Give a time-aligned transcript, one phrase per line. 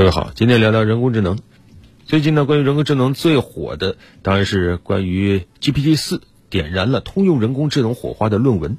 [0.00, 1.38] 各位好，今天聊聊人工智能。
[2.06, 8.78] 最近呢，关于人工智能最火的当然是关于 GPT 四点燃了通用人工智能火花的论文。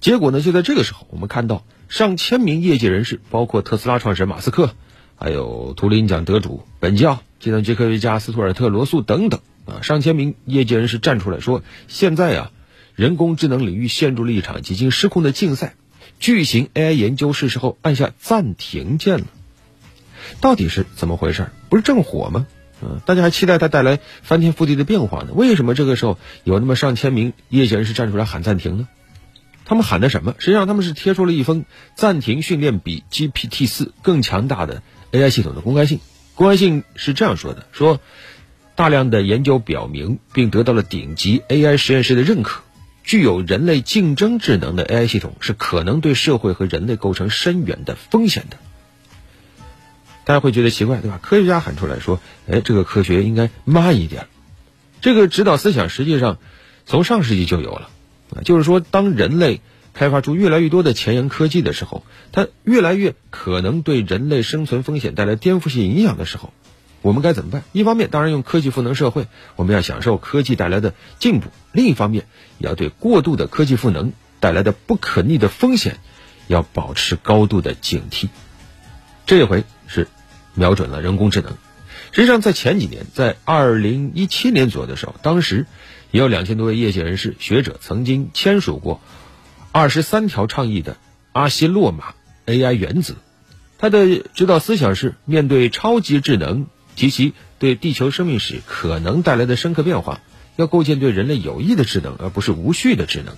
[0.00, 4.70] 结果呢，就在这个时候，我们看到上千名业界人士，包括特斯拉创始人马斯克，
[5.16, 12.50] 还有图灵奖得主本教、计算机科学家斯图尔特·罗素等等啊，上千名业界人士站出来说，现在啊，
[12.94, 15.74] 人工智能领域陷入了一场几近失控的竞赛，
[16.18, 19.26] 巨型 AI 研究是时候按下暂停键了。
[20.40, 21.48] 到底是怎么回事？
[21.68, 22.46] 不是正火吗？
[22.82, 25.28] 嗯，大家还期待它带来翻天覆地的变化呢。
[25.34, 28.88] 为什么这个时候有那么上千名业界人士站出来喊暂停呢？
[29.64, 30.34] 他们喊的什么？
[30.38, 34.82] 实际上他们是贴出了一封暂停训练比 GPT 四更强大的
[35.12, 36.00] AI 系统的公开信。
[36.34, 38.00] 公开信是这样说的：说
[38.74, 42.62] 大量的研究表明，并得到了顶级 AI 实验室的认可，
[43.04, 48.56] 具有人类竞争智能的 AI 系统是可能对社会和人类构成深远的风险的。
[50.24, 51.18] 大家会觉得奇怪，对吧？
[51.22, 54.26] 科学家喊出来说：“哎，这个科学应该慢一点。”
[55.00, 56.38] 这个指导思想实际上
[56.86, 57.90] 从上世纪就有了，
[58.44, 59.60] 就是说，当人类
[59.94, 66.52] 开发出越来越多的前沿科技的时候，它越来越可能对人类生存风险带来颠覆性影响的时候，
[67.02, 67.64] 我们该怎么办？
[67.72, 72.26] 一方面，当然用科技赋能社会，我们要享受科技带来的进步；另一方面，
[72.58, 75.98] 也要对过度的科技赋能带来的不可逆的风险，
[76.46, 78.28] 要保持高度的警惕。
[79.26, 80.08] 这回是
[80.54, 81.52] 瞄准了人工智能。
[82.10, 85.66] 实际上，在前几年，在二零一七年左右的时候，当时
[86.10, 89.00] 也有两千多位业界人士、学者曾经签署过
[89.70, 90.96] 二十三条倡议的
[91.32, 92.14] 阿西洛马
[92.46, 93.14] AI 原则。
[93.78, 100.20] 它的指导思想是：面对超级智能及其对地球生命史可能带来的深刻变化，
[100.56, 103.36] 要构建对人类有益的智能，而不是无序的智能。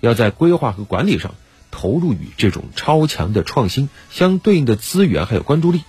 [0.00, 1.34] 要在规划和管理上。
[1.70, 5.82] 投入与这种超强的创新相对应的资源还有关注力，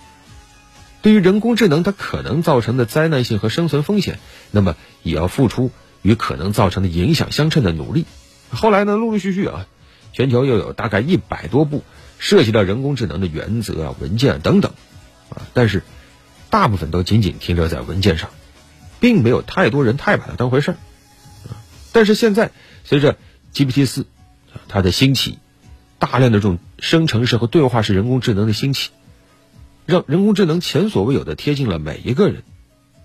[1.02, 4.18] 对于人工智能它可能造成的灾难性和生存风险，
[4.50, 5.70] 那么也要付出
[6.02, 8.06] 与可能造成的影响相称的努力。
[8.50, 9.66] 后来呢，陆陆续续啊，
[10.12, 11.82] 全球又有大概一百多部
[12.18, 14.72] 涉及到人工智能的原则啊、文件等等，
[15.30, 15.82] 啊，但是
[16.50, 18.30] 大部分都仅仅停留在文件上，
[19.00, 20.76] 并没有太多人太把它当回事儿。
[21.92, 22.52] 但是现在
[22.84, 23.16] 随着
[23.52, 24.06] GPT 四
[24.68, 25.38] 它的兴起，
[26.02, 28.90] 大量的这种生成式和对话式人工智能的兴起，
[29.86, 32.42] 让人工智能前所未有的贴近了每一个人。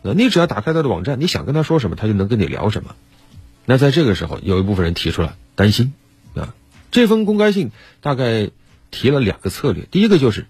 [0.02, 2.96] 那你只要打开他的网站，你想跟他说什么，他就能跟你聊什么。
[3.66, 5.94] 那在这个时候，有一部分人提出了担心
[6.34, 6.56] 啊。
[6.90, 7.69] 这封公开信
[8.02, 8.50] 大概
[8.90, 10.47] 提了两个策略，第一个就是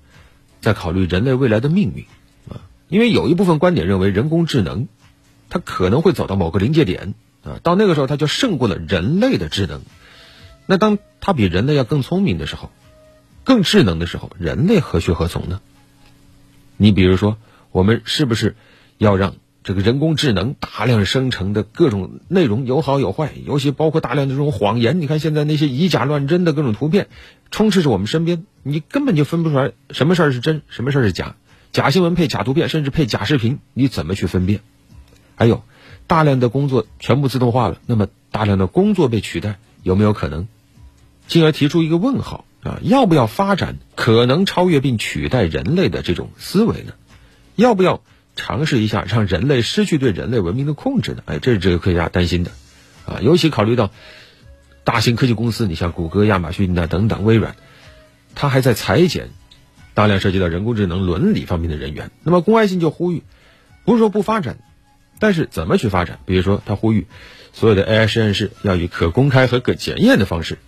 [0.61, 2.05] 在考虑人类未来的命运
[2.49, 4.87] 啊，因为有一部分观点认为人工智能
[5.49, 9.81] 它可能会走到某个临界点啊，到那个时候它就胜过了人类的智能。
[10.65, 10.97] 那当
[11.27, 12.71] 它比人类要更聪明的时候，
[13.43, 15.59] 更智能的时候，人类何去何从呢？
[16.77, 17.35] 你比如说，
[17.73, 18.55] 我们是不是
[18.97, 25.01] 要让这个人工智能大量生成的各种内容有好有坏，尤其包括大量的这种谎言？
[25.01, 27.09] 你看现在那些以假乱真的各种图片
[27.51, 31.35] 充斥着我们身边，你根本就分不出来什么事儿是真，什么事儿是假。
[31.73, 34.61] 假新闻配假图片，甚至配假视频，你怎么去分辨？
[35.35, 35.63] 还有
[36.07, 40.47] 大量的工作全部自动化了，那么大量的工作被取代，有没有可能？
[41.27, 46.93] 进而提出一个问号啊，要不要发展可能超越并取代人类的这种思维呢？
[47.55, 48.01] 要不要
[48.35, 51.23] 尝试一下让人类失去对人类文明的控制呢？
[51.25, 52.51] 哎，这是这个科学家担心的
[53.05, 53.91] 啊，尤其考虑到
[54.83, 57.55] 大型科技公司，你像谷歌、亚马逊呐等等，微软，
[58.35, 59.29] 它还在裁减
[59.93, 62.11] 大量涉及到人工智能伦理方面的人员。
[62.23, 63.23] 那么公开信就呼吁，
[63.83, 64.59] 不是说不发展，
[65.19, 66.19] 但是怎么去发展？
[66.25, 67.07] 比如说，他呼吁
[67.53, 70.59] 所有的 AI 实验室要以可公开和可检验的方式。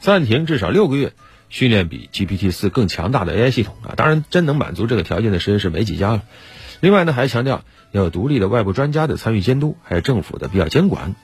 [0.00, 1.12] 暂停至少六个月，
[1.50, 3.92] 训练比 GPT 四更强大的 AI 系统啊！
[3.96, 6.22] 当然，真能满足这个条件的实验室没几家了。
[6.80, 11.14] 另外呢，还强调要有独立的外部专家的参与监督，还有政府的必要监管。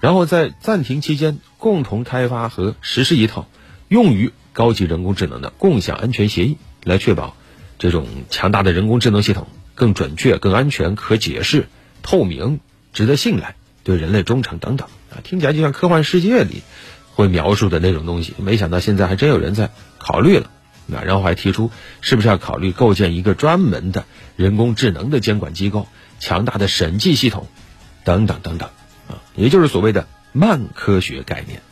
[0.00, 3.48] 然后在暂停期间，共同开发和实施一套
[3.88, 7.36] 用于高级人工智能的共享安全协议，来确保
[7.78, 11.68] 这种强大的人工智能系统更准确、更安全、可解释、
[12.02, 12.58] 透明、
[12.92, 13.54] 值得信赖、
[13.84, 15.22] 对人类忠诚等等啊！
[15.22, 16.62] 听起来就像科幻世界里。
[17.14, 20.50] 会描述的那种东西，没想到现在还真有人在考虑了，
[20.86, 21.70] 那然后还提出
[22.00, 25.86] 是不是要考虑构建一个专门的人工智能的监管机构、
[26.18, 27.46] 强大的审计系统，
[28.02, 28.68] 等等等等，
[29.08, 31.62] 啊，也就是所谓的慢科学概念。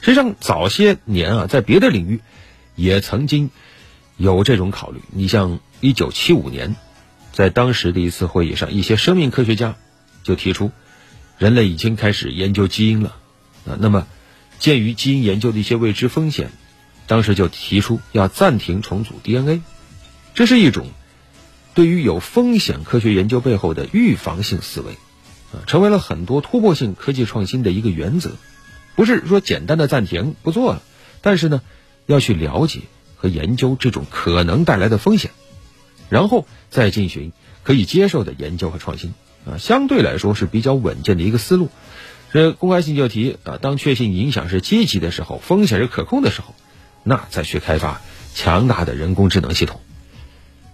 [0.00, 2.20] 实际上早些年啊，在别的领域
[2.74, 3.50] 也曾经
[4.16, 5.00] 有这种考虑。
[5.12, 6.74] 你像一九七五年，
[7.32, 9.76] 在当时的一次会议上，一些生命科学家
[10.24, 10.72] 就提出，
[11.38, 13.16] 人类已经开始研究基因了，
[13.64, 14.08] 啊，那么。
[14.58, 16.50] 鉴于基因研究的一些未知风险，
[17.06, 19.62] 当时就提出要暂停重组 DNA，
[20.34, 20.88] 这是一种
[21.74, 24.92] 对于有风险科学研究背后的预防性思维，
[25.52, 28.32] 啊，成为了很多突破性科技创新的一个原则。
[28.96, 30.82] 不是说简单的暂停不做了，
[31.22, 31.62] 但是呢，
[32.06, 32.80] 要去了解
[33.14, 35.30] 和研究这种可能带来的风险，
[36.08, 37.32] 然后再进行
[37.62, 39.14] 可以接受的研究和创新，
[39.46, 41.68] 啊，相对来说是比较稳健的一个思路。
[42.32, 46.54] 这公开性就提啊，当确信影响是积极的时候，风险是可控的时候，
[47.02, 48.00] 那再去开发
[48.34, 49.80] 强大的人工智能系统。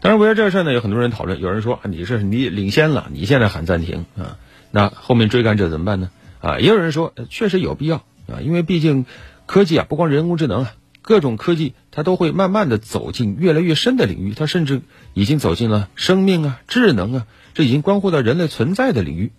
[0.00, 4.36] 当然，围绕这个事儿呢，有很多人讨论，有人说你这是你领先了，你现在喊暂停啊，
[4.70, 6.10] 那后面追赶者怎么办呢？
[6.40, 8.04] 啊，也有人说确实有必要。
[8.26, 9.04] 啊，因为毕竟
[9.44, 10.72] 科技啊，不光人工智能啊，
[11.02, 14.80] 各种科技它都会慢慢的走进越来越深的领域，它甚至
[15.12, 19.30] 已经走进了生命啊、智能啊，这已经关乎到人类存在的领域。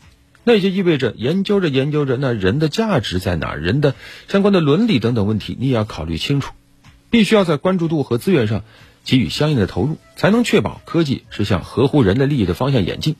[0.45, 3.53] 那也就意味着研究着研究着，那人的价值在哪？
[3.55, 3.93] 人的
[4.29, 6.53] 相关的伦理等等问题，你也要考虑清楚，
[7.09, 8.63] 必须要在关注度和资源上
[9.03, 13.17] 给予相应的投入，才能确保科技是向合乎人的利益的方向演进。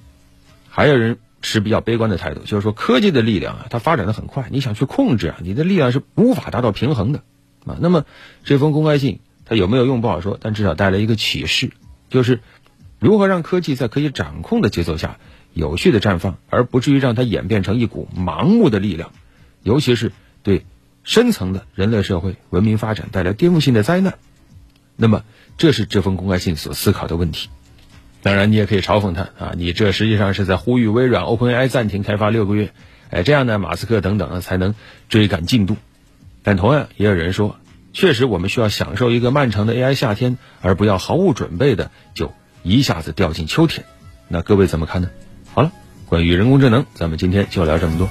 [0.70, 1.18] 还有人。
[1.42, 7.20] 持比较悲观的态度，就是说科技的力量啊，它发展的很快，你想去控制啊，你的力量是无法达到平衡的
[7.68, 7.78] 啊。
[7.80, 8.04] 那么
[8.44, 11.70] 这封公开信它有没有用不好说，但至少带来一个启示，
[12.10, 12.40] 就是
[12.98, 15.20] 如何让科技在可以掌控的节奏下
[15.56, 19.12] 有序的绽放，而不至于让它演变成一股盲目的力量，
[19.64, 20.12] 尤其是
[20.44, 20.66] 对
[21.04, 24.16] 深层的人类社会文明发展带来颠覆性的灾难。
[24.98, 25.24] 那么
[25.58, 27.50] 这是这封公开信所思考的问题。
[28.22, 29.54] 当然，你也可以嘲讽他啊！
[29.56, 32.74] 你这实际上是在呼吁微软 OpenAI 暂停开发六个月，
[33.12, 34.76] 哎，这样呢，马斯克等等才能
[35.10, 35.78] 追赶进度。
[36.44, 37.58] 但同样，也有人说，
[37.94, 43.86] 确实我们需要享受一个漫长的 AI 夏天，而不要毫无准备的就一下子掉进秋天。
[44.28, 45.10] 那各位怎么看呢？
[45.56, 45.72] 好了，
[46.06, 48.10] 关于人工智能，咱们今天就聊这么多。